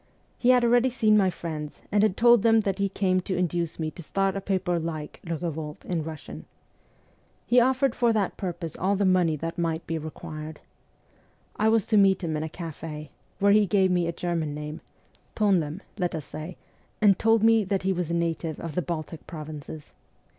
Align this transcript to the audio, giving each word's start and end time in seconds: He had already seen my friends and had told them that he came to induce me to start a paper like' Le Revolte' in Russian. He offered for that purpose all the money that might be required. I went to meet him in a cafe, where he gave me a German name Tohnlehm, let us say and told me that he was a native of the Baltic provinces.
He 0.39 0.49
had 0.49 0.63
already 0.63 0.89
seen 0.89 1.15
my 1.15 1.29
friends 1.29 1.83
and 1.91 2.01
had 2.01 2.17
told 2.17 2.41
them 2.41 2.61
that 2.61 2.79
he 2.79 2.89
came 2.89 3.19
to 3.21 3.37
induce 3.37 3.77
me 3.77 3.91
to 3.91 4.01
start 4.01 4.35
a 4.35 4.41
paper 4.41 4.79
like' 4.79 5.19
Le 5.25 5.37
Revolte' 5.37 5.85
in 5.93 6.03
Russian. 6.03 6.45
He 7.45 7.59
offered 7.59 7.93
for 7.93 8.11
that 8.11 8.35
purpose 8.35 8.75
all 8.75 8.95
the 8.95 9.05
money 9.05 9.35
that 9.35 9.59
might 9.59 9.85
be 9.85 9.99
required. 9.99 10.59
I 11.55 11.69
went 11.69 11.83
to 11.89 11.97
meet 11.97 12.23
him 12.23 12.35
in 12.35 12.41
a 12.41 12.49
cafe, 12.49 13.11
where 13.37 13.51
he 13.51 13.67
gave 13.67 13.91
me 13.91 14.07
a 14.07 14.11
German 14.11 14.55
name 14.55 14.81
Tohnlehm, 15.35 15.81
let 15.99 16.15
us 16.15 16.25
say 16.25 16.57
and 16.99 17.19
told 17.19 17.43
me 17.43 17.63
that 17.63 17.83
he 17.83 17.93
was 17.93 18.09
a 18.09 18.15
native 18.15 18.59
of 18.59 18.73
the 18.73 18.81
Baltic 18.81 19.27
provinces. 19.27 19.93